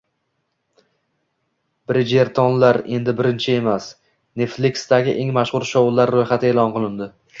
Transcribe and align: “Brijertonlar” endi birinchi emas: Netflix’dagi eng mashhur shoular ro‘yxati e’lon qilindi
“Brijertonlar” 1.91 2.79
endi 2.97 3.15
birinchi 3.19 3.53
emas: 3.57 3.91
Netflix’dagi 4.43 5.15
eng 5.25 5.33
mashhur 5.37 5.67
shoular 5.73 6.15
ro‘yxati 6.17 6.51
e’lon 6.55 6.75
qilindi 6.81 7.11